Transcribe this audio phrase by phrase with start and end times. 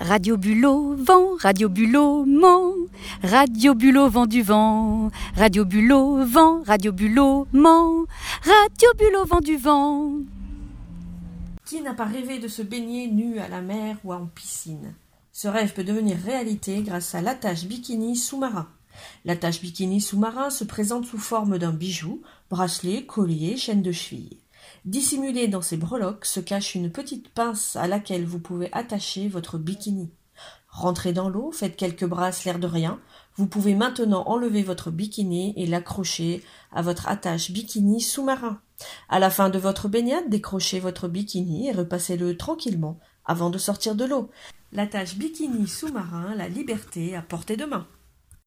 [0.00, 2.74] Radio Bulot, vent, Radio Bulot, ment.
[3.22, 5.10] Radio Bulot, vent du vent.
[5.34, 8.04] Radio Bulot, vent, Radio Bulot, ment.
[8.42, 10.12] Radio Bulot, vent du vent.
[11.64, 14.92] Qui n'a pas rêvé de se baigner nu à la mer ou en piscine?
[15.32, 18.68] Ce rêve peut devenir réalité grâce à l'attache bikini sous-marin.
[19.24, 22.20] L'attache bikini sous-marin se présente sous forme d'un bijou,
[22.50, 24.36] bracelet, collier, chaîne de cheville.
[24.84, 29.58] Dissimulée dans ces breloques se cache une petite pince à laquelle vous pouvez attacher votre
[29.58, 30.10] bikini.
[30.68, 33.00] Rentrez dans l'eau, faites quelques brasses l'air de rien.
[33.36, 38.60] Vous pouvez maintenant enlever votre bikini et l'accrocher à votre attache bikini sous-marin.
[39.08, 43.94] À la fin de votre baignade, décrochez votre bikini et repassez-le tranquillement avant de sortir
[43.94, 44.30] de l'eau.
[44.72, 47.86] L'attache bikini sous-marin, la liberté à portée de main.